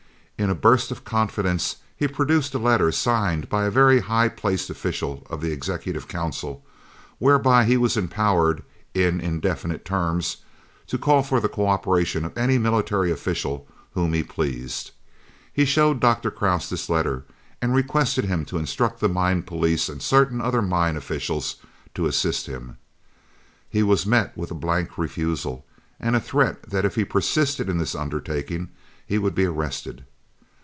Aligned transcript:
In 0.37 0.49
a 0.49 0.55
burst 0.55 0.89
of 0.89 1.05
confidence 1.05 1.75
he 1.95 2.07
produced 2.07 2.55
a 2.55 2.57
letter 2.57 2.91
signed 2.91 3.47
by 3.47 3.65
a 3.65 3.69
very 3.69 3.99
high 3.99 4.27
placed 4.27 4.71
official 4.71 5.23
of 5.29 5.39
the 5.39 5.51
Executive 5.51 6.07
Council, 6.07 6.65
whereby 7.19 7.63
he 7.65 7.77
was 7.77 7.95
empowered, 7.95 8.63
in 8.95 9.21
indefinite 9.21 9.85
terms, 9.85 10.37
to 10.87 10.97
call 10.97 11.21
for 11.21 11.39
the 11.39 11.47
co 11.47 11.67
operation 11.67 12.25
of 12.25 12.35
any 12.35 12.57
military 12.57 13.11
official 13.11 13.67
whom 13.93 14.13
he 14.13 14.23
pleased. 14.23 14.89
He 15.53 15.63
showed 15.63 15.99
Dr. 15.99 16.31
Krause 16.31 16.71
this 16.71 16.89
letter 16.89 17.23
and 17.61 17.75
requested 17.75 18.25
him 18.25 18.43
to 18.45 18.57
instruct 18.57 18.99
the 18.99 19.09
mine 19.09 19.43
police 19.43 19.89
and 19.89 20.01
certain 20.01 20.41
other 20.41 20.63
mine 20.63 20.97
officials 20.97 21.57
to 21.93 22.07
assist 22.07 22.47
him. 22.47 22.77
He 23.69 23.83
was 23.83 24.07
met 24.07 24.35
with 24.35 24.49
a 24.49 24.55
blank 24.55 24.97
refusal, 24.97 25.67
and 25.99 26.15
a 26.15 26.19
threat 26.19 26.63
that 26.71 26.83
if 26.83 26.95
he 26.95 27.05
persisted 27.05 27.69
in 27.69 27.77
this 27.77 27.93
undertaking 27.93 28.69
he 29.05 29.19
would 29.19 29.35
be 29.35 29.45
arrested. 29.45 30.03